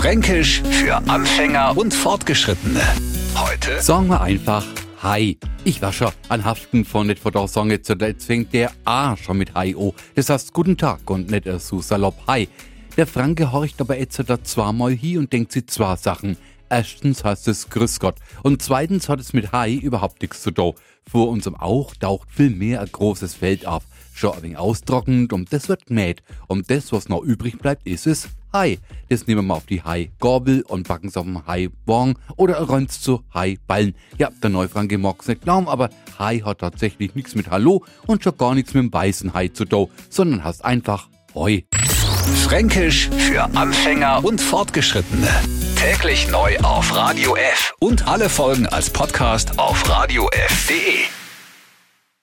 Fränkisch 0.00 0.62
für 0.62 0.96
Anfänger 1.10 1.76
und 1.76 1.92
Fortgeschrittene. 1.92 2.80
Heute 3.34 3.82
Sagen 3.82 4.08
wir 4.08 4.22
einfach 4.22 4.64
Hi. 5.02 5.38
Ich 5.64 5.82
war 5.82 5.92
schon 5.92 6.10
an 6.30 6.42
Haften 6.42 6.86
von 6.86 7.06
nicht 7.06 7.20
vor 7.20 7.32
der 7.32 7.46
Song 7.46 7.70
jetzt, 7.70 7.90
jetzt 7.90 8.24
fängt 8.24 8.54
der 8.54 8.72
A 8.86 9.14
schon 9.18 9.36
mit 9.36 9.52
Hi 9.54 9.74
o. 9.74 9.94
Das 10.14 10.30
heißt 10.30 10.54
Guten 10.54 10.78
Tag 10.78 11.10
und 11.10 11.30
nicht 11.30 11.46
so 11.60 11.82
salopp 11.82 12.14
Hi. 12.26 12.48
Der 12.96 13.06
Franke 13.06 13.52
horcht 13.52 13.78
aber 13.82 13.98
jetzt 13.98 14.18
da 14.26 14.42
zweimal 14.42 14.96
hi 14.96 15.18
und 15.18 15.34
denkt 15.34 15.52
sich 15.52 15.66
zwei 15.66 15.94
Sachen. 15.96 16.38
Erstens 16.70 17.22
heißt 17.22 17.46
es 17.48 17.68
Grüß 17.68 18.00
Gott 18.00 18.16
und 18.42 18.62
zweitens 18.62 19.10
hat 19.10 19.20
es 19.20 19.34
mit 19.34 19.52
Hi 19.52 19.76
überhaupt 19.76 20.22
nichts 20.22 20.40
zu 20.40 20.50
tun. 20.50 20.72
Vor 21.06 21.28
unserem 21.28 21.56
Auch 21.56 21.94
taucht 21.94 22.30
viel 22.30 22.48
mehr 22.48 22.80
ein 22.80 22.90
großes 22.90 23.34
Feld 23.34 23.66
auf. 23.66 23.82
Schon 24.14 24.32
ein 24.32 24.42
wenig 24.44 24.56
austrocknend 24.56 25.34
und 25.34 25.52
das 25.52 25.68
wird 25.68 25.84
gemäht. 25.84 26.22
Und 26.46 26.70
das, 26.70 26.90
was 26.90 27.10
noch 27.10 27.20
übrig 27.20 27.58
bleibt, 27.58 27.86
ist 27.86 28.06
es 28.06 28.30
Hai. 28.52 28.78
Das 29.08 29.26
nehmen 29.26 29.46
wir 29.46 29.54
auf 29.54 29.66
die 29.66 29.82
Hai-Gorbel 29.82 30.62
und 30.62 30.88
backen 30.88 31.08
es 31.08 31.16
auf 31.16 31.24
dem 31.24 31.46
Hai-Bon 31.46 32.14
oder 32.36 32.60
räumt 32.60 32.92
zu 32.92 33.22
Hai-Ballen. 33.32 33.94
Ja, 34.18 34.30
der 34.42 34.50
Neufranke 34.50 35.00
es 35.20 35.28
nicht 35.28 35.42
glauben, 35.42 35.68
aber 35.68 35.90
Hai 36.18 36.38
hat 36.40 36.58
tatsächlich 36.58 37.14
nichts 37.14 37.34
mit 37.34 37.50
Hallo 37.50 37.84
und 38.06 38.22
schon 38.22 38.36
gar 38.36 38.54
nichts 38.54 38.74
mit 38.74 38.84
dem 38.84 38.92
weißen 38.92 39.34
Hai 39.34 39.48
zu 39.48 39.64
tun, 39.64 39.88
sondern 40.08 40.44
heißt 40.44 40.64
einfach 40.64 41.08
Hoi. 41.34 41.64
Fränkisch 42.44 43.08
für 43.10 43.44
Anfänger 43.54 44.24
und 44.24 44.40
Fortgeschrittene. 44.40 45.28
Täglich 45.76 46.28
neu 46.28 46.58
auf 46.58 46.94
Radio 46.94 47.36
F 47.36 47.72
und 47.78 48.06
alle 48.08 48.28
Folgen 48.28 48.66
als 48.66 48.90
Podcast 48.90 49.58
auf 49.58 49.88
radiof.de. 49.88 51.19